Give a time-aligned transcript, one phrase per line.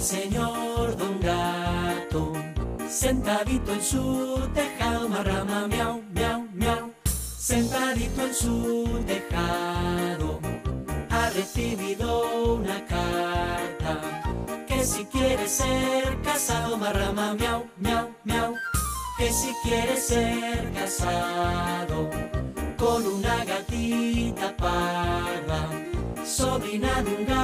[0.00, 2.32] señor Don Gato,
[2.88, 6.92] sentadito en su tejado, marrama, miau, miau, miau,
[7.38, 10.40] sentadito en su tejado,
[11.10, 14.00] ha recibido una carta,
[14.66, 18.54] que si quiere ser casado, marrama, miau, miau, miau,
[19.18, 22.10] que si quiere ser casado,
[22.76, 25.70] con una gatita parda,
[26.24, 27.35] sobrina de un gato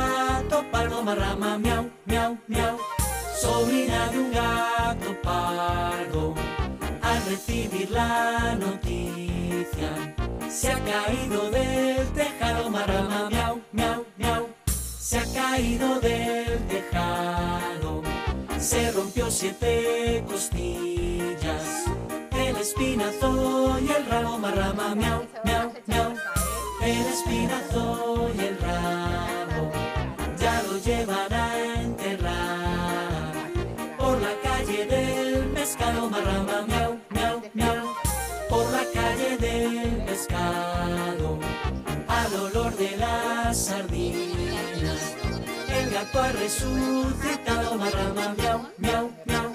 [0.70, 2.78] pardo, marrama, miau, miau, miau,
[3.40, 6.34] sobrina de un gato pardo,
[7.02, 10.14] al recibir la noticia,
[10.48, 14.48] se ha caído del tejado, marrama, miau, miau, miau,
[14.98, 18.02] se ha caído del tejado,
[18.58, 21.84] se rompió siete costillas,
[22.32, 26.12] el espinazo y el rabo, marrama, miau, miau, miau,
[26.82, 28.51] el espinazo y el
[46.02, 49.52] gato ha resucitado, marrama, miau, miau, miau,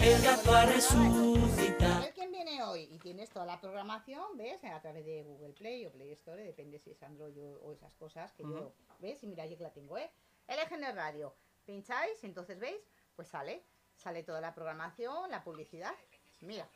[0.00, 2.06] el gato ha resucitado.
[2.14, 2.88] Quién viene hoy.
[2.90, 4.64] Y tienes toda la programación, ¿ves?
[4.64, 8.32] A través de Google Play o Play Store, depende si es Android o, esas cosas
[8.32, 9.22] que yo, ¿ves?
[9.24, 10.10] Y mira, yo que la tengo, ¿eh?
[10.48, 11.34] LGN Radio.
[11.66, 12.80] Pincháis, entonces veis,
[13.14, 13.62] pues sale.
[13.94, 15.94] Sale toda la programación, la publicidad.
[16.40, 16.66] Mira.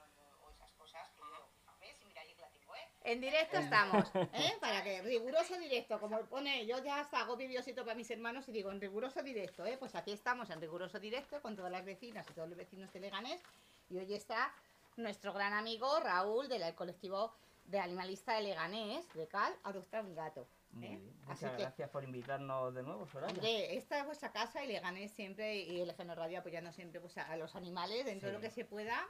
[3.09, 4.53] En directo estamos, ¿eh?
[4.61, 8.53] Para que riguroso directo, como pone, yo ya hasta hago vídeosito para mis hermanos y
[8.53, 9.79] digo en riguroso directo, ¿eh?
[9.79, 13.01] Pues aquí estamos en riguroso directo con todas las vecinas y todos los vecinos de
[13.01, 13.41] Leganés
[13.89, 14.53] y hoy está
[14.99, 17.33] nuestro gran amigo Raúl del colectivo
[17.65, 20.47] de animalista de Leganés, de Cal, adopta un gato.
[20.73, 20.89] Muy ¿eh?
[20.91, 21.13] bien.
[21.29, 23.33] Así Muchas que, gracias por invitarnos de nuevo, Soraya.
[23.33, 27.17] hombre, esta es vuestra casa y Leganés siempre y el Geno Radio apoyando siempre pues,
[27.17, 28.47] a los animales dentro de lo Sí.
[28.49, 29.07] que se pueda.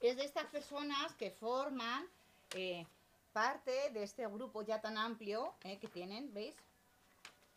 [0.00, 2.08] Es de estas personas que forman
[2.56, 2.84] eh,
[3.32, 6.56] parte de este grupo ya tan amplio eh, que tienen, ¿veis?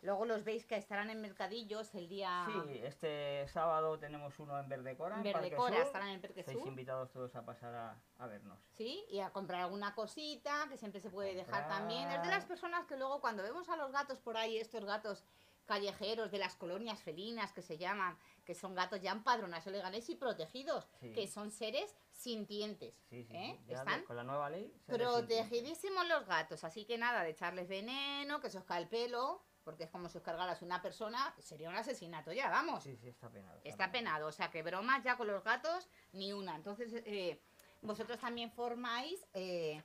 [0.00, 4.68] Luego los veis que estarán en mercadillos el día Sí, este sábado tenemos uno en
[4.68, 5.16] Verdecora.
[5.16, 8.58] en Verdecora, estarán en Parque Estáis invitados todos a pasar a, a vernos.
[8.76, 12.10] Sí, y a comprar alguna cosita que siempre se puede dejar también.
[12.10, 15.24] Es de las personas que luego cuando vemos a los gatos por ahí, estos gatos
[15.64, 20.16] callejeros de las colonias felinas que se llaman, que son gatos ya empadronados, leganes y
[20.16, 21.12] protegidos, Sí.
[21.12, 22.94] que son seres sintientes.
[23.08, 23.58] Sí, sí, ¿eh?
[23.68, 24.72] Están con la nueva ley.
[24.86, 29.42] protegidísimos los gatos, así que nada de echarles veneno, que se os cae el pelo,
[29.64, 32.82] porque es como si os cargaras una persona, sería un asesinato ya, vamos.
[32.84, 33.60] Sí, sí, está penado.
[33.64, 36.54] Está penado, o sea que bromas ya con los gatos, ni una.
[36.56, 37.40] Entonces, eh,
[37.80, 39.82] vosotros también formáis eh,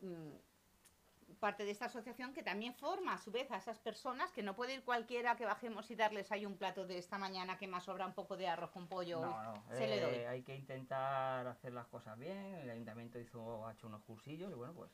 [0.00, 0.30] mm,
[1.40, 4.54] parte de esta asociación que también forma a su vez a esas personas que no
[4.54, 7.84] puede ir cualquiera que bajemos y darles ahí un plato de esta mañana que más
[7.84, 9.20] sobra un poco de arroz con pollo.
[9.20, 9.64] No, no.
[9.72, 10.14] se le doy.
[10.14, 12.54] eh, hay que intentar hacer las cosas bien.
[12.56, 14.90] El ayuntamiento hizo, ha hecho unos cursillos y bueno, pues.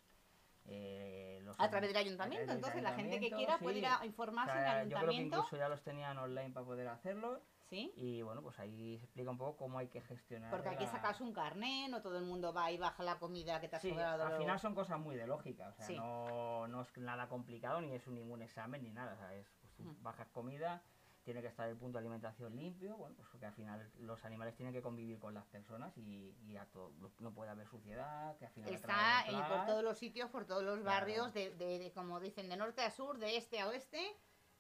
[0.64, 3.78] eh, los A través del ayuntamiento, través del entonces la gente que ayuntamiento, quiera puede
[3.78, 5.36] ir a informarse O sea, en el Yo creo que ayuntamiento.
[5.36, 7.42] incluso ya los tenían online para poder hacerlo.
[7.68, 7.92] ¿Sí?
[7.96, 10.50] Y bueno, pues ahí se explica un poco cómo hay que gestionar.
[10.52, 13.18] Porque hay que la- sacarse un carné, no todo el mundo va y baja la
[13.18, 14.24] comida que te ha Sí, sobrado.
[14.24, 15.96] al final son cosas muy de lógica, o sea, Sí.
[15.96, 19.48] no, no es nada complicado ni es un- ningún examen ni nada, o sea, es,
[19.60, 20.02] pues, tú Mm.
[20.02, 20.80] bajas comida,
[21.24, 24.54] tiene que estar el punto de alimentación limpio, bueno, pues porque al final los animales
[24.54, 28.46] tienen que convivir con las personas y, y a todo, no puede haber suciedad, que
[28.46, 30.84] al final Está por todos los sitios, por todos los Claro.
[31.00, 34.16] barrios, de, de- de, como dicen, de norte a sur, de este a oeste,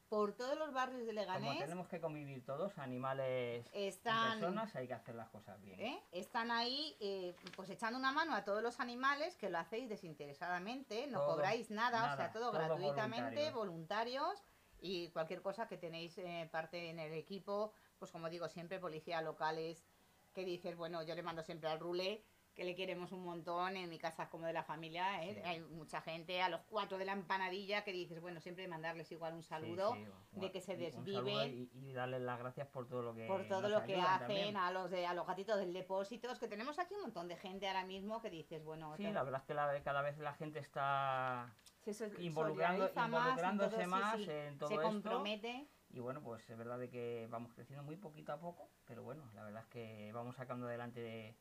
[0.08, 4.74] por todos los barrios de Como Leganés, tenemos que convivir todos, animales y están, personas,
[4.76, 5.80] hay que hacer las cosas bien.
[5.80, 6.02] ¿eh?
[6.12, 11.06] están ahí eh, pues echando una mano a todos los animales que lo hacéis desinteresadamente,
[11.08, 13.54] no Todo, cobráis nada, o sea, todo, todo gratuitamente, voluntarios.
[13.54, 14.44] voluntarios
[14.80, 19.20] y cualquier cosa que tenéis eh, parte en el equipo, pues como digo siempre, policía
[19.22, 19.84] locales,
[20.32, 22.22] que dices, bueno, yo le mando siempre al Rule,
[22.56, 25.34] que le queremos un montón, en mi casa es como de la familia, ¿eh?
[25.34, 25.40] Sí.
[25.44, 29.34] hay mucha gente, a los cuatro de la empanadilla, que dices, bueno, siempre mandarles igual
[29.34, 30.06] un saludo sí,
[30.40, 33.68] de que se desviven y, y darles las gracias por todo lo que por todo
[33.68, 34.56] lo que hacen también.
[34.56, 37.36] a los de a los gatitos del depósito, es que tenemos aquí un montón de
[37.36, 40.16] gente ahora mismo que dices, bueno, Sí, te- la verdad es que la- cada vez
[40.16, 44.86] la gente está se involucrando- más, involucrándose entonces, más sí, en todo se esto.
[44.88, 45.68] compromete.
[45.90, 49.30] Y bueno, pues es verdad de que vamos creciendo muy poquito a poco, pero bueno,
[49.34, 51.36] la verdad es que vamos sacando adelante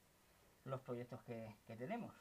[0.66, 2.14] los proyectos que, que tenemos.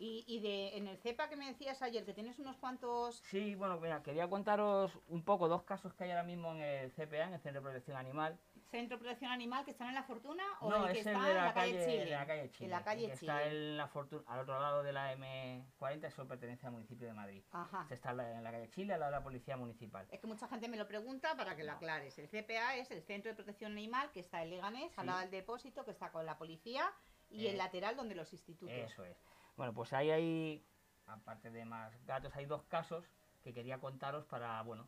[0.00, 3.16] Y, y de, en el CEPA que me decías ayer, que tienes unos cuantos...
[3.24, 6.92] Sí, bueno, mira, quería contaros un poco dos casos que hay ahora mismo en el
[6.92, 8.38] CPA, en el Centro de Protección Animal.
[8.70, 11.18] ¿Centro de Protección Animal que están en La Fortuna o no, el que es está
[11.18, 12.04] el de en la, la calle, Chile?
[12.04, 12.64] de la calle Chile.
[12.66, 13.12] En la calle Chile.
[13.14, 17.14] está en la Fortuna, al otro lado de la M40, eso pertenece al municipio de
[17.14, 17.42] Madrid.
[17.50, 17.82] Ajá.
[17.82, 20.06] Este está en la, la calle Chile, al lado de la Policía Municipal.
[20.12, 22.16] Es que mucha gente me lo pregunta para que lo aclares.
[22.20, 25.06] El CPA es el Centro de Protección Animal que está en Leganés, al Sí.
[25.08, 26.88] lado del depósito, que está con la policía
[27.30, 28.74] y Eh, el lateral donde los institutos.
[28.74, 29.16] Eso es.
[29.56, 30.64] Bueno, pues ahí hay,
[31.06, 33.04] aparte de más gatos, hay dos casos
[33.42, 34.86] que quería contaros para, bueno,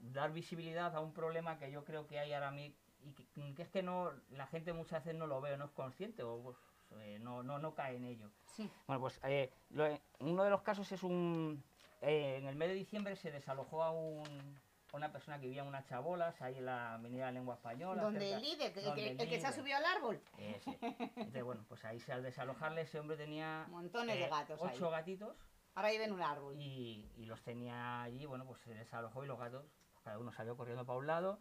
[0.00, 3.62] dar visibilidad a un problema que yo creo que hay ahora mismo y que, que
[3.62, 6.56] es que no la gente muchas veces no lo ve, no es consciente o pues,
[7.02, 8.30] eh, no, no, no cae en ello.
[8.56, 8.70] Sí.
[8.86, 11.62] Bueno, pues eh, lo- uno de los casos es un...
[12.00, 14.58] eh, en el mes de diciembre se desalojó a, un,
[14.94, 18.02] una persona que vivía en unas chabolas, ahí en la avenida de la lengua española.
[18.02, 20.22] Donde cerca- el líder, el, donde que, el el que se ha subido al árbol.
[20.38, 20.78] Ese.
[20.80, 23.66] Entonces, bueno, pues ahí al desalojarle ese hombre tenía...
[23.68, 24.70] Montones de gatos ahí.
[24.74, 25.36] Ocho gatitos
[25.74, 26.54] Ahora vive en un árbol.
[26.56, 30.30] y, y los tenía allí, bueno, pues se desalojó y los gatos, pues cada uno
[30.32, 31.40] salió corriendo para un lado.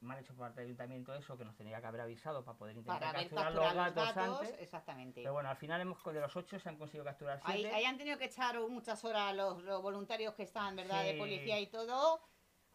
[0.00, 2.76] Mal hecho por parte del ayuntamiento eso, que nos tenía que haber avisado para poder
[2.76, 4.60] intentar Para capturar capturar los los gatos, gatos, antes.
[4.60, 5.22] exactamente.
[5.22, 7.74] Pero bueno, al final hemos, de los ocho se han conseguido capturar Ahí, siete.
[7.74, 11.02] ahí han tenido que echar muchas horas los, los voluntarios que están, ¿verdad?
[11.02, 11.18] De Sí.
[11.18, 12.20] policía y todo,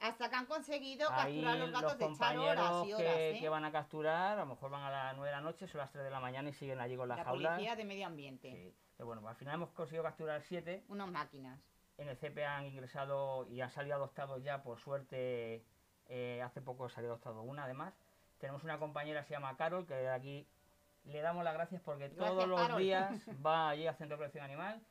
[0.01, 2.98] hasta que han conseguido Ahí capturar los gatos de echar horas y horas.
[2.98, 3.39] que, ¿eh?
[3.39, 5.80] que van a capturar, a lo mejor van a las 9 de la noche, son
[5.80, 7.51] las 3 de la mañana y siguen allí con las la jaulas.
[7.53, 8.51] policía de medio ambiente.
[8.51, 8.75] Sí.
[8.98, 10.83] Pero bueno, al final hemos conseguido capturar 7.
[10.89, 11.59] Unas máquinas.
[11.98, 15.63] En el CPA han ingresado y han salido adoptados ya, por suerte,
[16.07, 17.94] eh, hace poco salió adoptado una además.
[18.39, 20.48] Tenemos una compañera que se llama Carol, que de aquí
[21.03, 22.80] le damos las gracias porque Gracias, todos los Carol.
[22.81, 23.12] días
[23.45, 24.81] va allí al Centro de Protección Animal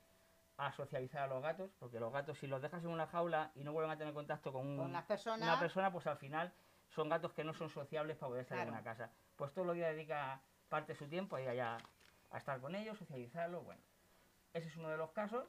[0.66, 3.64] a socializar a los gatos, porque los gatos si los dejas en una jaula y
[3.64, 5.42] no vuelven a tener contacto con, un- Con las personas.
[5.48, 6.52] una persona, pues al final
[6.90, 8.74] son gatos que no son sociables para poder estar en Claro.
[8.76, 9.10] una casa.
[9.36, 11.78] Pues todos los días dedica parte de su tiempo a ir allá
[12.30, 13.80] a estar con ellos, socializarlos, bueno.
[14.52, 15.44] Ese es uno de los casos.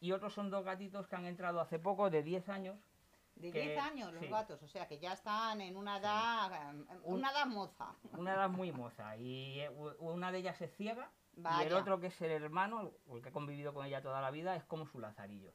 [0.00, 2.76] Y otros son dos gatitos que han entrado hace poco, de 10 años.
[3.34, 4.28] De que- 10 años los sí.
[4.28, 7.94] gatos, o sea que ya están en una edad, Un- una edad moza.
[8.16, 9.16] Una edad muy moza.
[9.16, 11.10] Y eh, una de ellas es ciega.
[11.36, 14.30] Y el otro, que es el hermano, el que ha convivido con ella toda la
[14.30, 15.52] vida, es como su lazarillo.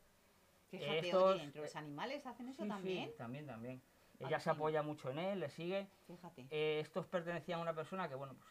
[0.70, 3.16] Fíjate, estos- oye, entre los animales hacen eso Sí, sí, también.
[3.18, 3.82] también, también.
[4.20, 5.88] Ah, Ella se apoya mucho en él, le sigue.
[6.08, 6.48] Fíjate.
[6.50, 8.50] Eh, estos pertenecían a una persona que, bueno, pues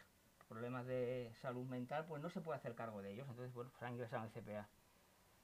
[0.48, 3.26] problemas de salud mental, pues no se puede hacer cargo de ellos.
[3.28, 4.68] Entonces, bueno, pues han ingresado en el CPA.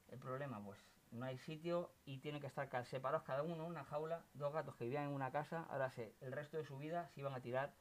[0.08, 0.78] El problema, pues
[1.10, 4.24] no hay sitio y tienen que estar separados cada uno en una jaula.
[4.34, 7.20] Dos gatos que vivían en una casa, ahora sé, el resto de su vida se
[7.20, 7.74] iban a tirar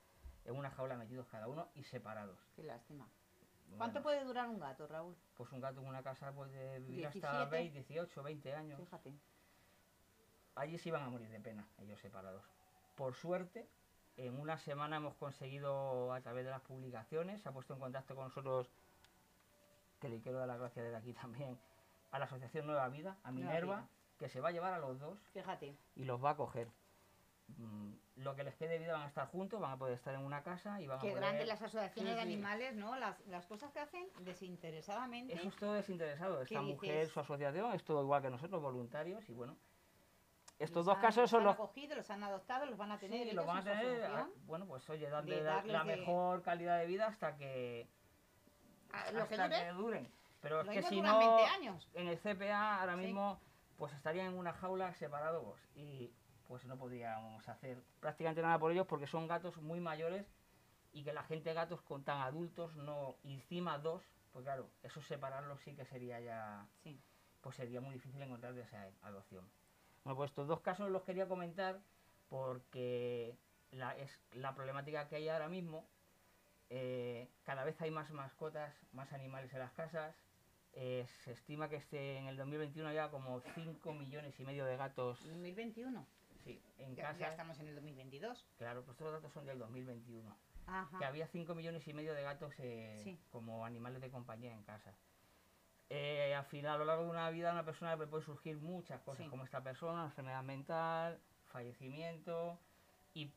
[0.46, 2.40] en una jaula metidos cada uno y separados.
[2.56, 3.08] Qué lástima.
[3.78, 5.16] ¿Cuánto Bueno, puede durar un gato, Raúl?
[5.36, 7.50] Pues un gato en una casa puede vivir hasta 17.
[7.50, 8.80] 20, 18, 20 años.
[8.80, 9.14] Fíjate.
[10.56, 12.44] Allí se iban a morir de pena, ellos separados.
[12.96, 13.68] Por suerte,
[14.18, 18.16] en una semana hemos conseguido, a través de las publicaciones, se ha puesto en contacto
[18.16, 18.70] con nosotros,
[20.00, 21.58] que le quiero dar las gracias desde aquí también,
[22.12, 23.90] a la Asociación Nueva Vida, a Nueva Minerva, Vida.
[24.20, 25.76] que se va a llevar a los dos Fíjate.
[25.96, 26.68] y los va a coger.
[27.58, 30.14] Mm, Lo que les quede de vida van a estar juntos, van a poder estar
[30.14, 31.24] en una casa y van a Qué poder...
[31.24, 32.96] grandes las asociaciones Sí, de animales, ¿no?
[32.96, 35.34] Las, las cosas que hacen desinteresadamente.
[35.34, 36.38] Eso es todo desinteresado.
[36.40, 37.10] ¿Qué Esta mujer, dices?
[37.14, 39.58] su asociación, es todo igual que nosotros, voluntarios, y bueno,
[40.60, 43.00] estos Los dos han- casos son han los acogido, los han adoptado, los van a
[43.00, 45.84] tener Sí, ellos lo van a tener, ah, bueno, pues oye, darle la, darles la
[45.84, 47.88] de- mejor calidad de vida hasta que,
[48.94, 50.12] Ah, Lo que hasta dure, que duren.
[50.42, 51.90] Pero es que si no, 20 años.
[51.94, 53.00] en el CPA ahora Sí.
[53.06, 53.40] mismo,
[53.78, 56.12] pues estarían en una jaula separados y
[56.52, 60.28] pues no podríamos hacer prácticamente nada por ellos porque son gatos muy mayores
[60.92, 64.04] y que la gente gatos con tan adultos no, y encima dos,
[64.34, 67.00] pues claro, eso separarlos sí que sería ya Sí.
[67.40, 69.50] pues sería muy difícil encontrar esa adopción.
[70.04, 71.80] Bueno, pues estos dos casos los quería comentar
[72.28, 73.38] porque
[73.72, 75.88] la, es la problemática que hay ahora mismo.
[76.70, 80.14] eh, cada vez hay más mascotas, más animales en las casas.
[80.74, 84.76] eh, se estima que este, en el 2021 haya como 5 millones y medio de
[84.76, 86.06] gatos 2021.
[86.44, 87.20] Sí, en Ya, casa.
[87.20, 88.46] ya estamos en el 2022.
[88.58, 90.36] Claro, pues estos datos son del 2021
[90.68, 90.98] Ajá.
[91.00, 93.20] que había 5 millones y medio de gatos eh, Sí.
[93.32, 94.94] como animales de compañía en casa.
[95.90, 98.58] Eh, al final, a lo largo de una vida, a una persona le puede surgir
[98.58, 99.30] muchas cosas, Sí.
[99.30, 102.60] como esta persona, enfermedad mental, fallecimiento,
[103.14, 103.34] y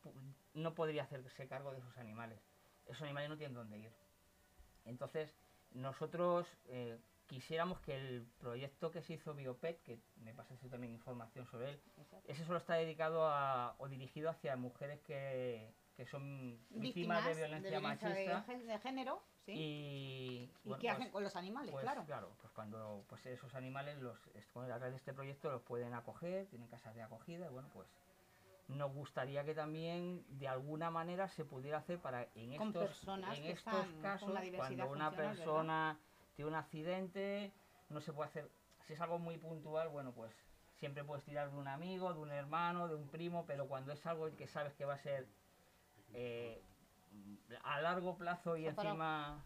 [0.53, 2.39] no podría hacerse cargo de esos animales.
[2.85, 3.91] Esos animales no tienen dónde ir.
[4.85, 5.35] Entonces,
[5.71, 11.45] nosotros eh, quisiéramos que el proyecto que se hizo Biopet, que me pasaste también información
[11.45, 12.31] sobre él, Exacto.
[12.31, 17.79] ese solo está dedicado a, o dirigido hacia mujeres que, que son víctimas, de violencia,
[17.79, 18.41] machista.
[18.47, 19.51] de, de género, ¿sí?
[19.53, 21.71] Y, ¿Y, bueno, qué pues- hacen con los animales?
[21.71, 22.35] pues, claro.
[22.41, 26.67] pues cuando pues esos animales los a través de este proyecto los pueden acoger, tienen
[26.67, 27.87] casas de acogida, y bueno, pues
[28.67, 33.45] nos gustaría que también de alguna manera se pudiera hacer para en Con estos en
[33.45, 35.97] estos casos cuando una ¿verdad?
[36.35, 37.51] Tiene un accidente
[37.89, 38.51] no se puede hacer,
[38.87, 40.33] si es algo muy puntual, bueno, pues
[40.79, 44.05] siempre puedes tirar de un amigo, de un hermano, de un primo, pero cuando es
[44.05, 45.27] algo que sabes que va a ser
[46.13, 46.61] eh,
[47.63, 49.45] a largo plazo y encima...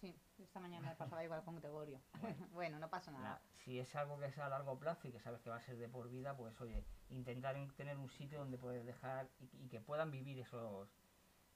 [0.00, 2.00] Sí, esta mañana me pasaba igual con Gregorio.
[2.52, 3.40] bueno, no pasa nada.
[3.64, 5.76] Si es algo que es a largo plazo y que sabes que va a ser
[5.76, 9.68] de por vida, pues oye, intentar en- tener un sitio donde poder dejar y, y
[9.68, 10.88] que puedan vivir esos,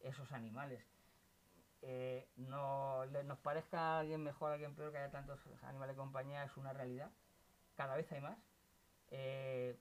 [0.01, 0.83] esos animales.
[1.83, 5.97] Eh, no le- nos parezca a alguien mejor, a alguien peor, que haya tantos animales
[5.97, 7.11] de compañía, es una realidad.
[7.77, 8.39] Cada vez hay más.
[9.11, 9.79] Eh,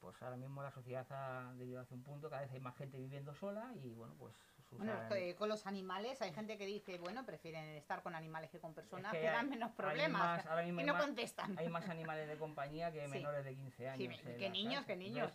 [0.00, 2.96] pues ahora mismo la sociedad ha debido hacia un punto, cada vez hay más gente
[2.98, 4.34] viviendo sola y bueno, pues
[4.70, 4.94] Bueno,
[5.36, 9.12] con los animales hay gente que dice, bueno, prefieren estar con animales que con personas
[9.12, 10.22] que que, dan menos problemas.
[10.22, 11.58] más- ahora mismo y no más- contestan.
[11.58, 13.10] hay más animales de compañía que Sí.
[13.10, 14.16] menores de 15 años.
[14.16, 15.32] Sí, que niños, que niños.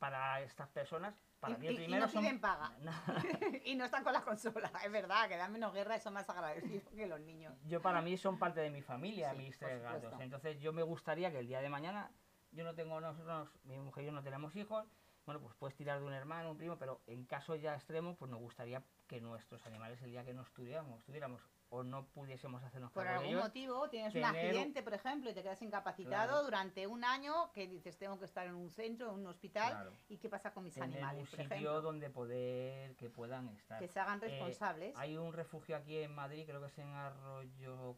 [0.00, 2.72] Para estas personas, para Y- mí el y- y primero no son- piden paga.
[2.80, 2.92] No,
[3.64, 4.70] y no están con la consola.
[4.84, 7.54] Es verdad, que dan menos guerra y son más agradecidos que los niños.
[7.66, 10.12] yo para mí son parte de mi familia, Sí, mis tres gatos.
[10.20, 12.10] Entonces yo me gustaría que el día de mañana,
[12.52, 14.86] yo no tengo nosotros, mi mujer y yo no tenemos hijos,
[15.26, 18.30] bueno, pues puedes tirar de un hermano, un primo, pero en caso ya extremo, pues
[18.30, 22.92] nos gustaría que nuestros animales el día que no estuviéramos, estuviéramos o no pudiésemos hacernos
[22.92, 26.28] Por cargo de algún ellos, motivo tienes un accidente, por ejemplo, y te quedas incapacitado
[26.28, 26.44] Claro.
[26.44, 29.72] durante un año que dices tengo que estar en un centro, en un hospital.
[29.72, 29.92] Claro.
[30.08, 31.82] ¿Y qué pasa con mis tener animales, un por sitio ejemplo?
[31.82, 33.78] donde poder que puedan estar.
[33.80, 34.96] Que se hagan Eh, responsables.
[34.96, 37.96] Hay un refugio aquí en Madrid, creo que es en Arroyo,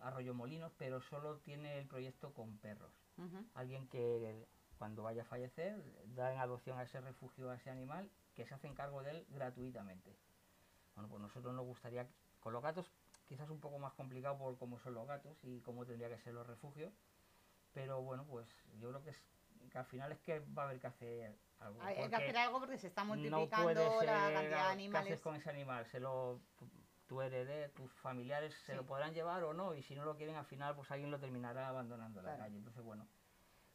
[0.00, 2.92] Arroyo Molinos, pero solo tiene el proyecto con perros.
[3.54, 4.46] Alguien que
[4.78, 8.54] cuando vaya a fallecer da en adopción a ese refugio, a ese animal, que se
[8.54, 10.16] hacen cargo de él gratuitamente.
[10.96, 12.06] Bueno, pues nosotros nos gustaría,
[12.42, 12.90] con los gatos
[13.26, 16.34] quizás un poco más complicado por cómo son los gatos y cómo tendría que ser
[16.34, 16.92] los refugios,
[17.72, 18.46] pero bueno, pues
[18.78, 19.22] yo creo que, es,
[19.70, 21.80] que al final es que va a haber que hacer algo.
[21.82, 24.54] Hay, que hacer algo porque se está no multiplicando puede ser la cantidad de ¿Qué
[24.54, 25.20] haces animales.
[25.20, 25.86] con ese animal?
[25.86, 26.40] ¿Se lo,
[27.06, 29.74] tu heredero, tus familiares se lo podrán llevar o no?
[29.74, 32.58] Y si no lo quieren, al final, pues alguien lo terminará abandonando la calle.
[32.58, 33.06] Entonces, bueno,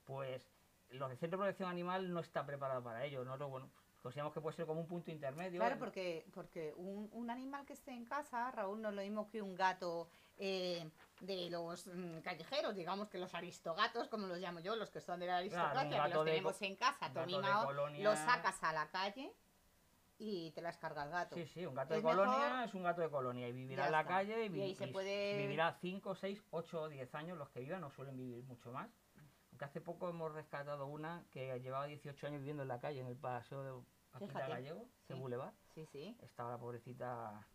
[0.05, 0.47] pues
[0.89, 3.23] los del Centro de Protección Animal no está preparado para ello.
[3.23, 5.59] Nosotros, bueno, consideramos que puede ser como un punto intermedio.
[5.59, 9.27] Claro, porque, porque un, un animal que esté en casa, Raúl, no es lo mismo
[9.29, 10.89] que un gato eh,
[11.21, 15.19] de los mm, callejeros, digamos que los aristogatos, como los llamo yo, los que son
[15.19, 17.11] de la aristocracia, que los tenemos en casa,
[17.65, 18.03] colonia.
[18.03, 19.33] los sacas a la calle
[20.19, 21.35] y te las carga el gato.
[21.35, 23.91] Sí, sí, un gato de colonia mejor- es un gato de colonia y vivirá en
[23.91, 27.37] la calle y, Y vi- se y puede- vivirá 5, 6, 8 o 10 años.
[27.37, 28.89] Los que vivan no suelen vivir mucho más.
[29.57, 33.07] Aunque hace poco hemos rescatado una que llevaba 18 años viviendo en la calle, en
[33.07, 35.13] el paseo de Paquita Gallego, sí.
[35.15, 35.53] Boulevard.
[35.73, 36.15] Sí, sí.
[36.21, 37.47] Estaba la pobrecita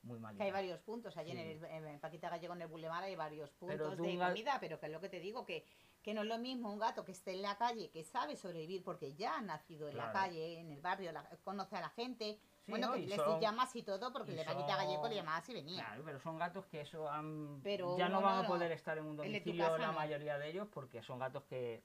[0.00, 0.38] muy malita.
[0.38, 3.50] Que hay varios puntos, allí en, el, en Paquita Gallego, en el Boulevard, hay varios
[3.50, 5.66] puntos de comida, pero que es lo que te digo, que,
[6.00, 8.82] que no es lo mismo un gato que esté en la calle, que sabe sobrevivir
[8.82, 12.38] porque ya ha nacido en la calle, en el barrio, la- conoce a la gente,
[12.66, 12.92] Sí, bueno, ¿no?
[12.94, 15.48] que Y les son- llamas y todo, porque y le Paquita Gallego son- le llamabas
[15.48, 15.84] y venía.
[15.84, 17.60] Claro, pero son gatos que eso han...
[17.62, 19.92] Pero ya no van a poder estar en un El de tu domicilio casa la
[19.92, 21.84] mayoría de ellos porque son gatos que...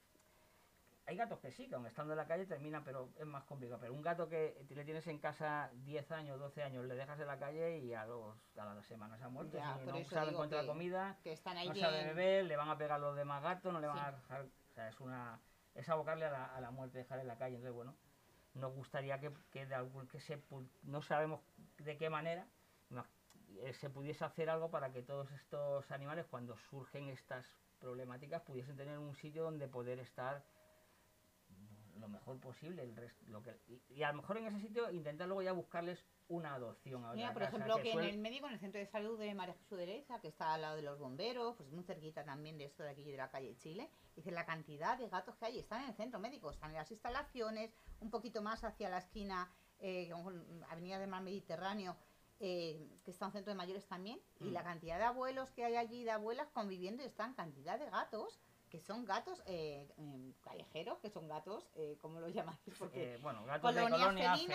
[1.08, 3.80] Hay gatos que sí, que aun estando en la calle terminan, pero es más complicado.
[3.82, 7.28] Pero un gato que le tienes en casa 10 años, 12 años, le dejas en
[7.28, 9.58] la calle y a, los, a las semanas se ha muerto.
[9.58, 11.86] Ya, si no sabe encontrar comida, Que están ahí no bien.
[11.86, 14.04] sabe beber, le van a pegar los demás gatos, no le van Sí.
[14.06, 14.42] a dejar...
[14.46, 15.40] O sea, es una...
[15.76, 17.56] Es abocarle a la, a la muerte, dejar en la calle.
[17.56, 17.96] Entonces, bueno,
[18.54, 20.08] nos gustaría que, que de algún...
[20.08, 20.42] que se...
[20.84, 21.42] No sabemos
[21.78, 22.48] de qué manera,
[23.60, 27.46] eh, se pudiese hacer algo para que todos estos animales, cuando surgen estas
[27.80, 30.44] problemáticas, pudiesen tener un sitio donde poder estar
[32.00, 32.84] lo mejor posible.
[32.84, 35.52] El res- lo que, y, y a lo mejor en ese sitio intentar luego ya
[35.52, 37.04] buscarles una adopción.
[37.06, 39.34] A Mira, por casa, ejemplo, que en el médico, en el centro de salud de
[39.36, 42.66] María Jesús Derecha, que está al lado de los bomberos, pues muy cerquita también de
[42.66, 45.84] esto de aquí de la calle Chile, dice la cantidad de gatos que hay, están
[45.84, 50.10] en el centro médico, están en las instalaciones, un poquito más hacia la esquina, eh,
[50.12, 51.98] con Avenida del Mar Mediterráneo,
[52.40, 54.54] eh, que está un centro de mayores también, y Mm.
[54.54, 58.40] la cantidad de abuelos que hay allí, de abuelas conviviendo, y están cantidad de gatos,
[58.72, 62.58] que son gatos eh, em, callejeros, que son gatos, eh, ¿cómo lo llamáis?
[62.80, 64.48] Porque eh, bueno, gatos de colonia, sí,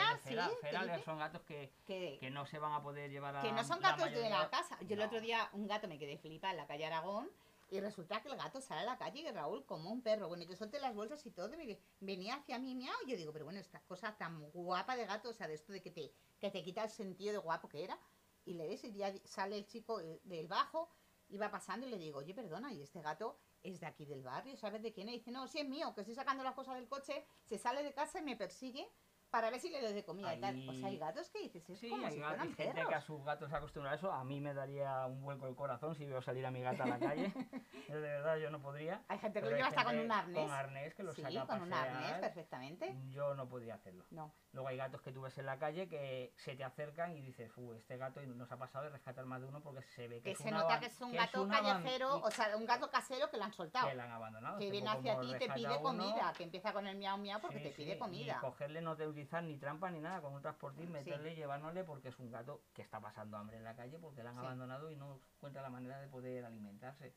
[1.05, 3.81] son gatos que, que, que no se van a poder llevar a que no son
[3.83, 4.79] la gatos de la casa.
[4.81, 7.31] Yo el otro día, un gato me quedé flipa en la calle Aragón
[7.69, 10.29] y resulta que el gato sale a la calle y Raúl como un perro.
[10.29, 12.97] Bueno, yo solté las bolsas y todo y venía hacia mí miau.
[13.05, 15.75] Y yo digo, pero bueno, esta cosa tan guapa de gato, o sea, de esto
[15.75, 17.99] de que te, que te quita el sentido de guapo que era.
[18.47, 20.89] Y le ves y ya sale el chico eh, del bajo
[21.35, 23.39] va pasando y le digo, oye, perdona, y este gato
[23.71, 25.15] es de aquí del barrio, ¿sabes de quién es?
[25.15, 27.83] Y dice, no, sí es mío, que estoy sacando las cosas del coche, se sale
[27.83, 28.89] de casa y me persigue
[29.30, 30.68] Para ver si le doy de comida y tal.
[30.68, 33.00] O sea, hay gatos que dices, es Sí, como hay, si fueran gente que a
[33.00, 34.11] sus gatos acostumbra a eso.
[34.12, 36.87] A mí me daría un vuelco el corazón si veo salir a mi gata a
[36.87, 37.33] la calle.
[37.88, 39.02] De verdad, yo no podría.
[39.09, 40.42] Hay gente que lo lleva hasta con un arnés.
[40.45, 42.97] Con arnés que lo sí, saca a con un arnés, perfectamente.
[43.11, 44.04] Yo no podría hacerlo.
[44.11, 44.33] No.
[44.52, 47.52] Luego hay gatos que tú ves en la calle que se te acercan y dices,
[47.56, 50.23] uh, este gato nos ha pasado de rescatar más de uno porque se ve que,
[50.23, 51.50] Que es se un nota que es un que gato aban-
[51.83, 53.88] callejero, o sea, un gato casero que lo han soltado.
[53.88, 54.59] que la han abandonado.
[54.59, 57.40] Que Tipo viene hacia ti y te pide comida, que empieza con el miau miau
[57.40, 58.37] porque te pide comida.
[58.38, 61.85] Y cogerle no te utilizar ni trampa ni nada, con un transportín, meterle y llevárnosle
[61.85, 64.45] porque es un gato que está pasando hambre en la calle porque la han Sí.
[64.45, 67.15] abandonado y no encuentra la manera de poder alimentarse.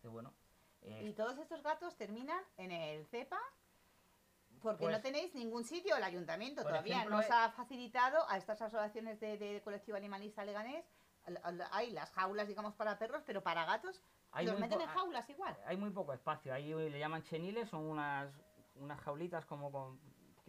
[0.00, 0.32] Que bueno,
[0.82, 3.38] eh, Y todos estos gatos terminan en el CEPA
[4.62, 8.28] porque Pues- no tenéis ningún sitio, el ayuntamiento todavía ejemplo, no os eh- ha facilitado
[8.28, 10.84] a estas asociaciones de, de colectivo animalista leganés.
[11.72, 14.00] Hay las jaulas, digamos, para perros, pero para gatos
[14.32, 15.56] hay los meten en jaulas igual.
[15.66, 16.54] hay muy poco espacio.
[16.54, 18.32] Ahí le llaman cheniles, son unas,
[18.76, 20.00] unas jaulitas como con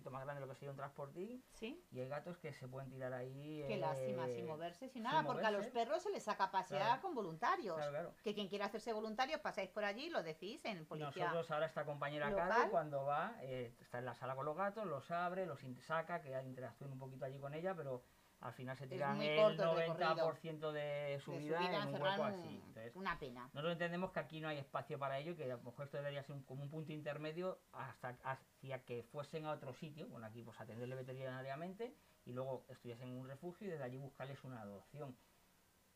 [0.02, 1.44] poquito más grande de lo que sería un transportín.
[1.54, 1.86] Sí.
[1.92, 3.64] Y hay gatos que se pueden tirar ahí.
[3.68, 6.50] Qué eh, lástima, sin moverse, sin sin nada, porque a los perros se les saca
[6.52, 7.02] pasear Claro.
[7.02, 7.76] con voluntarios.
[7.76, 8.16] Claro, claro.
[8.24, 11.26] Que quien quiera hacerse voluntario, pasáis por allí, lo decís en policía.
[11.26, 12.34] Nosotros ahora esta compañera.
[12.34, 16.22] Caro cuando va, eh, está en la sala con los gatos, los abre, los saca,
[16.22, 18.04] que interactúen un poquito allí con ella, pero
[18.42, 21.84] al final se tiran el corto el recorrido 90% de su de vida su vida
[21.84, 22.62] en un hueco así.
[22.68, 23.42] Entonces, una pena.
[23.54, 26.24] nosotros entendemos que aquí no hay espacio para ello, que a lo mejor esto debería
[26.24, 30.42] ser un- como un punto intermedio hasta hacia que fuesen a otro sitio, bueno aquí
[30.44, 31.96] pues atenderle veterinariamente
[32.26, 35.16] y luego estuviesen en un refugio y desde allí buscarles una adopción.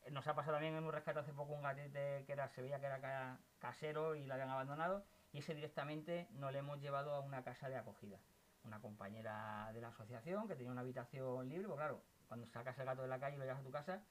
[0.04, 2.62] Eh, Nos ha pasado también en un rescate hace poco un gatete que era, se
[2.62, 6.80] veía que era ca- casero y lo habían abandonado y ese directamente nos le hemos
[6.80, 8.18] llevado a una casa de acogida.
[8.64, 12.84] Una compañera de la asociación que tenía una habitación libre, pues claro, cuando sacas el
[12.86, 14.02] gato de la calle y lo llevas a tu casa,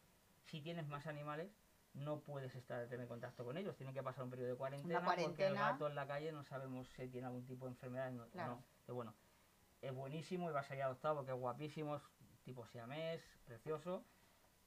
[0.45, 1.51] si tienes más animales,
[1.93, 5.47] no puedes estar tener contacto con ellos, tienen que pasar un periodo de cuarentena, porque
[5.47, 8.29] el gato en la calle no sabemos si tiene algún tipo de enfermedad no- o
[8.29, 8.55] Claro.
[8.55, 8.63] no.
[8.85, 9.13] Pero bueno,
[9.81, 12.01] es buenísimo y va a ser adoptado porque es guapísimo, es
[12.43, 14.05] tipo siamés, precioso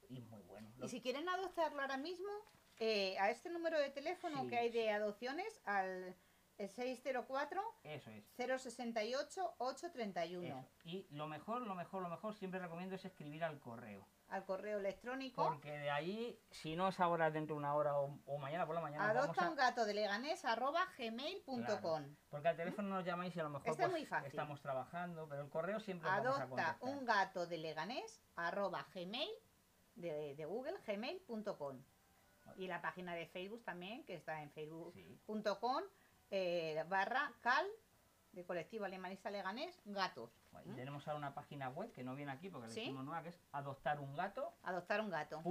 [0.09, 0.71] y muy bueno.
[0.77, 2.27] Y si quieren adoptarlo ahora mismo,
[2.77, 6.15] eh, a este número de teléfono Sí, que hay de adopciones, al
[6.59, 8.23] el 604 Eso es.
[8.35, 10.69] 068 831, eso.
[10.83, 14.05] Y lo mejor, lo mejor, lo mejor, siempre recomiendo es escribir al correo.
[14.27, 15.43] al correo electrónico.
[15.43, 18.75] Porque de ahí, si no es ahora dentro de una hora o, o mañana por
[18.75, 21.65] la mañana, Adopta a- un gato de leganés arroba gmail.com.
[21.65, 22.05] Claro.
[22.29, 24.27] Porque al teléfono nos llamáis y a lo mejor pues, muy fácil.
[24.27, 28.85] estamos trabajando, pero el correo siempre os vamos a Adopta un gato de leganés arroba
[28.93, 29.29] gmail
[29.95, 31.81] de, de Google gmail.com.
[32.57, 35.83] Y la página de Facebook también, que está en facebook.com
[36.31, 37.65] eh, barra cal
[38.31, 40.31] de colectivo animalista leganés gatos.
[40.65, 40.75] Y ¿Mm?
[40.75, 42.81] tenemos ahora una página web que no viene aquí porque le ¿Sí?
[42.81, 44.63] hicimos nueva, que es adoptarungato.webnode.es.
[44.63, 45.41] Adoptar un gato.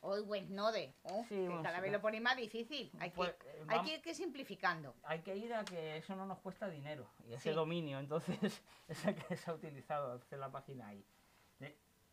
[0.00, 2.90] Hoy Webnode, oh, Sí, que cada vez lo pone más difícil.
[2.98, 4.94] Hay, Pues, que, eh, hay que ir que simplificando.
[5.04, 7.54] Hay que ir a que eso no nos cuesta dinero y ese Sí.
[7.54, 11.06] dominio, entonces es el que se ha utilizado hacer la página ahí.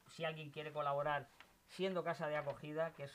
[0.08, 1.30] Si alguien quiere colaborar
[1.70, 3.12] siendo casa de acogida, que es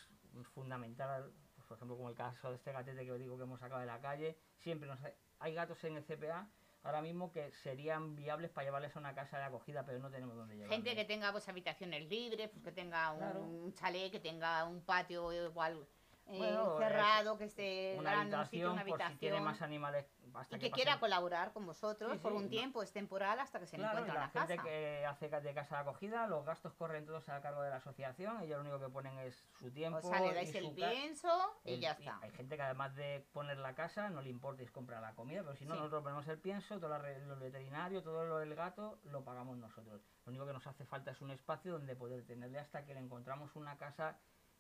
[0.55, 3.61] fundamental, pues, por ejemplo como el caso de este gatete que os digo que hemos
[3.61, 4.99] sacado de la calle, siempre nos,
[5.41, 6.49] hay gatos en el CPA
[6.83, 10.37] ahora mismo que serían viables para llevarles a una casa de acogida, pero no tenemos
[10.37, 10.77] dónde llevarlos.
[10.77, 13.73] Gente que tenga pues habitaciones libres, pues que tenga un Claro.
[13.75, 15.87] chalet, que tenga un patio igual
[16.29, 19.19] eh, Bueno, cerrado, que esté una grande, un sitio, habitación, una por si habitación.
[19.19, 20.07] tiene más animales
[20.39, 22.49] hasta y que quiera colaborar con vosotros Sí, por un no.
[22.49, 24.69] tiempo, es temporal hasta que se Claro, y encuentre la una gente casa.
[24.69, 28.41] que hace de casa de acogida, los gastos corren todos a cargo de la asociación,
[28.43, 29.99] ellos lo único que ponen es su tiempo.
[29.99, 31.29] O sea, le y dais el pienso
[31.65, 32.19] y el- ya está.
[32.23, 35.43] Hay gente que además de poner la casa, no le importa es comprar la comida,
[35.43, 35.79] pero si no, Sí.
[35.81, 40.03] nosotros ponemos el pienso, todo la lo veterinario, todo lo del gato, lo pagamos nosotros.
[40.25, 43.01] Lo único que nos hace falta es un espacio donde poder tenerle hasta que le
[43.01, 44.19] encontramos una casa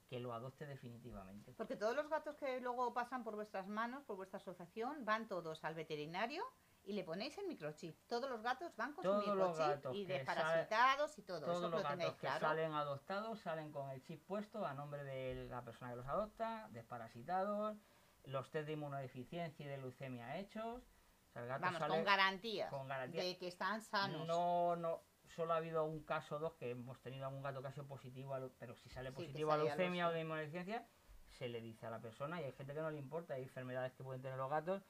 [0.09, 1.53] que lo adopte definitivamente.
[1.57, 5.65] Porque todos los gatos que luego pasan por vuestras manos, por vuestra asociación, van todos
[5.65, 6.45] al veterinario
[6.85, 7.97] y le ponéis el microchip.
[8.07, 11.41] Todos los gatos van con Todos su microchip y desparasitados y todo.
[11.41, 12.41] Todos Eso los lo gatos que claro.
[12.47, 16.69] salen adoptados salen con el chip puesto a nombre de la persona que los adopta,
[16.71, 17.77] desparasitados,
[18.25, 20.83] los test de inmunodeficiencia y de leucemia hechos.
[21.29, 23.23] O sea, el gato Vamos, sale con garantías con garantía.
[23.25, 24.27] de que están sanos.
[24.27, 25.03] No, no,
[25.35, 27.87] solo ha habido un caso o dos que hemos tenido algún gato que ha sido
[27.87, 30.87] positivo, a pero si sale Sí, positivo a salía leucemia o de inmunodeficiencia,
[31.29, 33.93] se le dice a la persona y hay gente que no le importa, hay enfermedades
[33.93, 34.83] que pueden tener los gatos,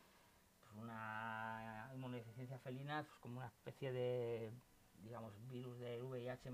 [0.63, 4.53] pues una inmunodeficiencia felina, pues como una especie de,
[4.99, 6.51] digamos, virus de VIH,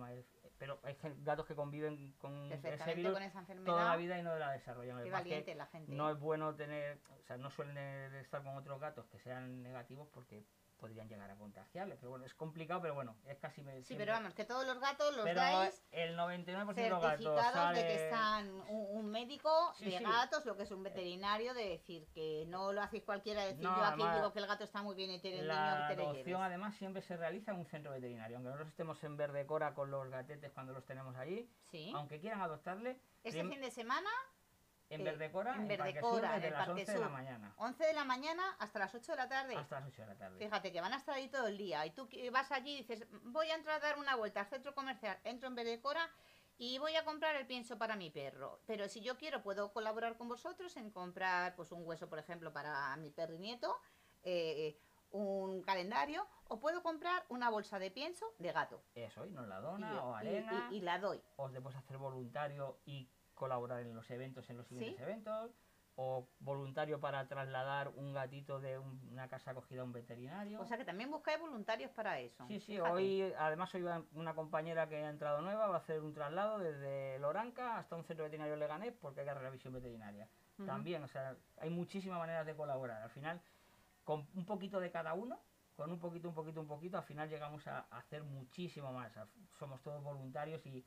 [0.59, 3.67] pero hay gatos que conviven con ese Perfectamente virus con esa enfermedad.
[3.67, 4.99] toda la vida y no la desarrollan.
[4.99, 5.93] Qué es valiente la gente.
[5.93, 7.77] no es bueno tener, o sea, no suelen
[8.15, 10.45] estar con otros gatos que sean negativos porque
[10.83, 11.95] podrían llegar a contagiarle.
[11.97, 13.63] Pero bueno, es complicado, pero bueno, es casi...
[13.63, 16.91] me- Sí, siempre- pero vamos, que todos los gatos los Pero dais el 99% de
[16.91, 17.79] los gatos sale...
[17.79, 20.05] de que están un, un médico Sí, de sí.
[20.05, 23.77] gatos, lo que es un veterinario, de decir que no lo hacéis cualquiera, decir No,
[23.77, 25.87] yo aquí además, digo que el gato está muy bien y tiene el niño La
[25.89, 29.17] que te adopción además siempre se realiza en un centro veterinario, aunque nosotros estemos en
[29.17, 31.93] Verde Cora con los gatetes cuando los tenemos allí, Sí.
[31.95, 34.11] aunque quieran adoptarle, Este fin de semana,
[34.95, 36.99] en eh, Verde Cora, en en, Verde Parque Sur, desde el las Parque 11 de
[37.01, 39.57] la mañana 11 de la mañana hasta las 8 de la tarde.
[39.57, 40.39] hasta las 8 de la tarde.
[40.39, 41.85] Fíjate que van a estar ahí todo el día.
[41.87, 44.75] Y tú vas allí y dices, voy a entrar a dar una vuelta al centro
[44.75, 46.09] comercial, entro en Verdecora
[46.59, 48.61] y voy a comprar el pienso para mi perro.
[48.67, 52.53] Pero si yo quiero, puedo colaborar con vosotros en comprar pues un hueso, por ejemplo,
[52.53, 53.75] para mi perro y nieto,
[54.23, 54.79] eh,
[55.11, 58.83] un calendario, o puedo comprar una bolsa de pienso de gato.
[58.95, 61.21] Eso, y nos la Y, dona yo- o y- arena, y- y la doy.
[61.37, 63.11] os debes hacer voluntario y
[63.43, 65.03] colaborar en los eventos, en los siguientes Sí.
[65.03, 65.51] eventos,
[65.97, 70.61] o voluntario para trasladar un gatito de un- una casa acogida a un veterinario.
[70.61, 72.47] O sea que también buscáis voluntarios para eso.
[72.47, 72.91] Sí, sí, Fíjate.
[72.91, 77.19] hoy además hoy una compañera que ha entrado nueva, va a hacer un traslado desde
[77.19, 80.29] Loranca hasta un centro veterinario Leganés porque hay que hacer la visión veterinaria.
[80.57, 80.67] Ujú.
[80.67, 83.03] También, o sea, hay muchísimas maneras de colaborar.
[83.03, 83.41] Al final,
[84.05, 85.41] con un poquito de cada uno,
[85.77, 89.13] con un poquito, un poquito, un poquito, al final llegamos a hacer muchísimo más.
[89.59, 90.87] Somos todos voluntarios y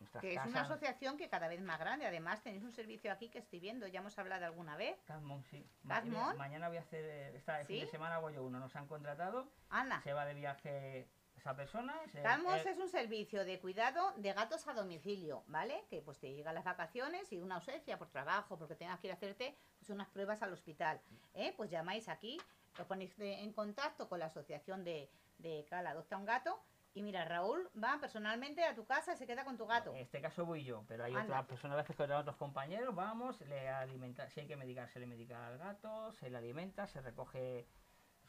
[0.00, 2.06] nuestras Que es una asociación que cada vez más grande.
[2.06, 4.96] Además, tenéis un servicio aquí que estoy viendo, ya hemos hablado alguna vez.
[5.06, 5.66] Cadmon, sí.
[5.88, 6.36] Cadmon.
[6.36, 8.58] Mañana voy a hacer, eh, esta fin de semana hago yo uno.
[8.58, 10.00] Nos han contratado, Anda.
[10.02, 11.94] se va de viaje esa persona.
[12.22, 15.84] Calmos eh, es un servicio de cuidado de gatos a domicilio, ¿vale?
[15.90, 19.12] Que pues te llegan las vacaciones y una ausencia por trabajo, porque tengas que ir
[19.12, 21.00] a hacerte pues, unas pruebas al hospital.
[21.34, 21.52] ¿eh?
[21.56, 22.40] Pues llamáis aquí,
[22.78, 26.62] os ponéis de- en contacto con la asociación de, de Cal Adopta un Gato
[26.94, 29.90] y mira, Raúl va personalmente a tu casa y se queda con tu gato.
[29.90, 31.24] En este caso voy yo, pero hay Anda.
[31.24, 35.00] otras personas a veces que otros compañeros, vamos, le alimenta, si hay que medicar, se
[35.00, 37.66] le medica al gato, se le alimenta, se recoge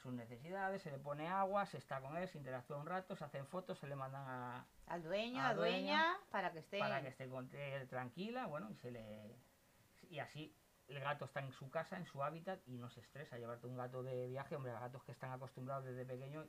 [0.02, 3.24] sus necesidades, se le pone agua, se está con él, se interactúa un rato, se
[3.24, 6.80] hacen fotos, se le mandan a, Al dueño, a a dueña, dueña, para que esté...
[6.80, 9.36] para que esté con él tranquila, bueno, y se le
[10.10, 10.56] y así
[10.88, 13.76] el gato está en su casa, en su hábitat y no se estresa llevarte un
[13.76, 16.46] gato de viaje, hombre, a gatos que están acostumbrados desde pequeño,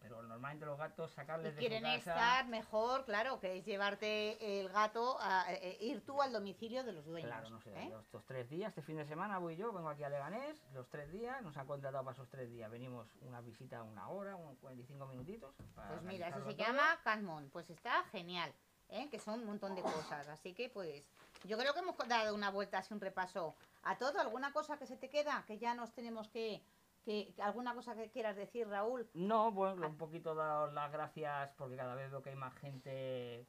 [0.00, 3.64] pero normalmente los gatos Y sacarles de quieren su casa estar mejor, claro, que es
[3.64, 7.30] llevarte el gato, a, eh, ir tú al domicilio de los dueños.
[7.30, 7.92] Claro, no sé, ¿eh?
[8.00, 11.10] estos tres días, este fin de semana voy yo, vengo aquí a Leganés, los tres
[11.12, 15.06] días, nos han contratado para esos tres días, venimos una visita una hora, un 45
[15.06, 15.54] minutitos.
[15.74, 16.56] para Pues mira, eso se todo.
[16.56, 18.52] llama Calmon, pues está genial,
[18.88, 19.08] ¿eh?
[19.10, 21.08] que son un montón de cosas, así que pues
[21.44, 24.86] yo creo que hemos dado una vuelta así un repaso a todo, alguna cosa que
[24.86, 26.62] se te queda, que ya nos tenemos que,
[27.04, 29.08] que que alguna cosa que quieras decir, Raúl.
[29.14, 33.46] No, bueno, un poquito dar las gracias porque cada vez veo que hay más gente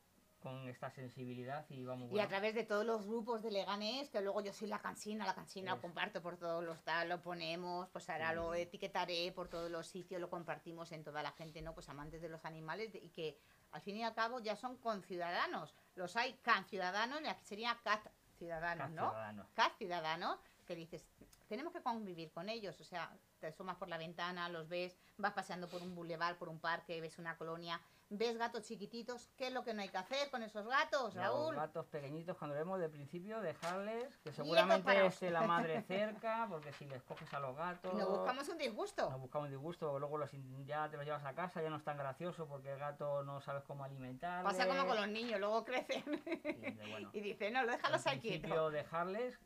[0.48, 4.22] con esta sensibilidad y vamos Y a través de todos los grupos de Leganés, que
[4.22, 7.90] luego yo soy la cansina, la cansina, lo comparto por todos los tal, lo ponemos,
[7.90, 8.62] pues ahora lo Sí.
[8.62, 11.74] etiquetaré por todos los sitios, lo compartimos en toda la gente, ¿no?
[11.74, 13.38] Pues amantes de los animales y que
[13.72, 15.76] al fin y al cabo ya son conciudadanos.
[15.96, 18.08] Los hay can ciudadanos y aquí sería cat
[18.38, 19.10] ciudadanos, ¿no?
[19.10, 19.48] Ciudadanos.
[19.54, 21.06] Cat ciudadanos, que dices,
[21.48, 25.34] tenemos que convivir con ellos, o sea, te asomas por la ventana, los ves, vas
[25.34, 29.54] paseando por un bulevar, por un parque, ves una colonia, ves gatos chiquititos, ¿qué es
[29.54, 31.56] lo que no hay que hacer con esos gatos, Los Raúl?
[31.56, 36.86] gatos pequeñitos, cuando vemos de principio, dejarles, que seguramente esté la madre cerca, porque si
[36.86, 37.94] les coges a los gatos...
[37.94, 39.10] Nos buscamos un disgusto.
[39.10, 40.32] Nos buscamos disgusto, luego los,
[40.66, 43.42] ya te los llevas a casa, ya no es tan gracioso porque el gato no
[43.42, 44.44] sabes cómo alimentarle.
[44.44, 48.20] Pasa como con los niños, luego crecen y bueno, y dicen, no, déjalos quietos.
[48.22, 49.40] principio dejarles.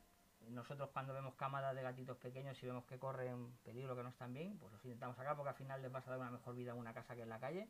[0.47, 4.33] Nosotros cuando vemos camadas de gatitos pequeños y vemos que corren peligro, que no están
[4.33, 6.71] bien, pues los intentamos sacar porque al final les vas a dar una mejor vida
[6.71, 7.69] en una casa que en la calle.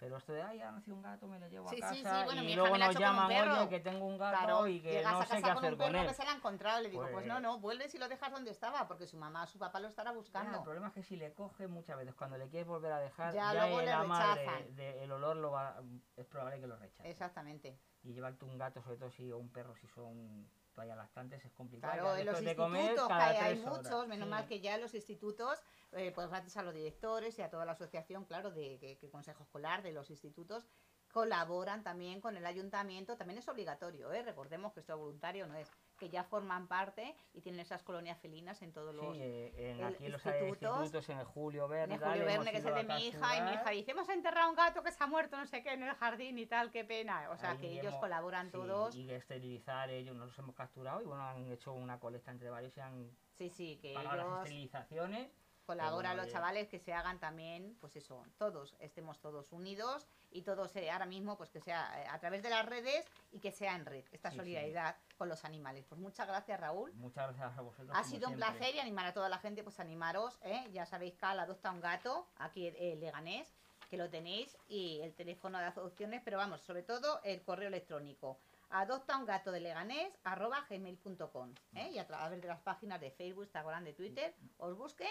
[0.00, 2.18] Pero esto de, ay, ha nacido un gato, me lo llevo Sí, a sí, casa
[2.20, 4.80] sí, bueno, mi y luego nos con llaman, oye, que tengo un gato Claro, y
[4.80, 6.08] que no a sé qué con hacer un con perro él.
[6.08, 8.32] que se la ha encontrado, le digo, pues, Pues- no, no, vuelves y lo dejas
[8.32, 10.56] donde estaba, porque su mamá, su papá lo estará buscando.
[10.56, 13.34] el problema es que si le coges muchas veces, cuando le quieres volver a dejar,
[13.34, 15.82] Ya ya, luego la madre, de- el olor lo va,
[16.16, 17.10] es probable que lo rechace.
[17.10, 17.78] Exactamente.
[18.02, 21.92] Y llevarte un gato, sobre todo si o un perro, si son lactantes, es complicado.
[21.92, 23.76] Claro, en los institutos, que hay, hay horas.
[23.84, 24.30] muchos, menos Sí.
[24.30, 27.64] mal que ya en los institutos, eh, pues gracias a los directores y a toda
[27.64, 30.66] la asociación, claro, de que, que Consejo Escolar, de los institutos,
[31.12, 34.22] colaboran también con el ayuntamiento, también es obligatorio, ¿eh?
[34.22, 35.68] recordemos que esto voluntario no es,
[36.00, 39.16] que ya forman parte y tienen esas colonias felinas en todos Sí, los...
[39.18, 42.64] eh, en, aquí los institutos, institutos, en el Julio Verne, En Julio Verne, que es
[42.64, 45.06] el de mi hija, y mi hija dice, hemos enterrado un gato que se ha
[45.06, 47.28] muerto, no sé qué, en el jardín y tal, qué pena.
[47.30, 48.96] O sea, Ahí que ellos hemos- colaboran sí, todos.
[48.96, 52.80] Y esterilizar, ellos los hemos capturado y bueno, han hecho una colecta entre varios y
[52.80, 55.30] han Sí, sí, que pagado las ellos esterilizaciones.
[55.70, 60.42] Colabora a los chavales que se hagan también, pues eso, todos, estemos todos unidos y
[60.42, 63.52] todos eh, ahora mismo, pues que sea eh, a través de las redes y que
[63.52, 64.38] sea en red, esta Sí, sí.
[64.40, 65.84] solidaridad con los animales.
[65.88, 66.92] Pues muchas gracias, Raúl.
[66.94, 67.96] Muchas gracias a vosotros.
[67.96, 68.58] Ha sido un siempre.
[68.58, 70.68] placer y animar a toda la gente, pues animaros, ¿eh?
[70.72, 73.54] ya sabéis que adopta un gato, aquí en Leganés,
[73.88, 78.38] que lo tenéis, y el teléfono de adopciones, pero vamos, sobre todo el correo electrónico.
[78.72, 81.90] Adopta un gato de Leganés, arroba gmail.com, ¿eh?
[81.92, 85.10] y a través de las páginas de Facebook, Instagram, de Twitter, os busquen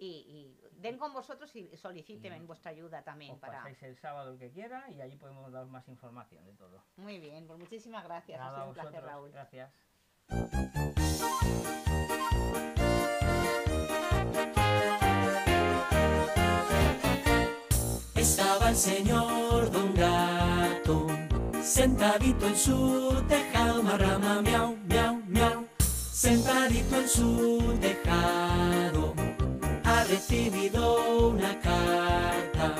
[0.00, 3.58] y, y den con vosotros y soliciten Y vuestra ayuda también Os para...
[3.58, 6.82] pasáis el sábado el que quiera y allí podemos dar más información de todo.
[6.96, 9.04] Muy bien, pues muchísimas gracias, ha Nada, sido a un placer.
[9.04, 9.30] Raúl.
[9.30, 9.70] Gracias.
[18.16, 21.06] Estaba el señor Don Gato
[21.70, 25.66] sentadito en su tejado, marrama, miau, miau, miau.
[26.12, 29.14] Sentadito en su tejado,
[30.10, 32.74] recibido una carta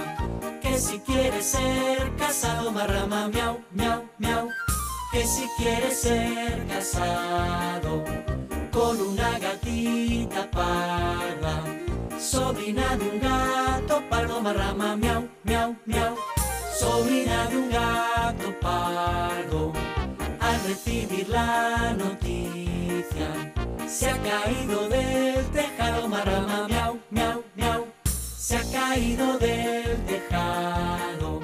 [0.61, 4.49] que si quiere ser casado, marrama, miau, miau, miau.
[5.13, 8.03] Que si quiere ser casado
[8.73, 11.63] con una gatita parda,
[12.19, 16.17] sobrina de un gato pardo, marrama, miau, miau, miau.
[16.81, 19.73] Sobrina de un gato pardo,
[20.41, 23.53] al recibir la noticia,
[23.91, 27.87] se ha caído del tejado, marrama, miau, miau, miau.
[28.05, 31.40] Se ha caído del tejado.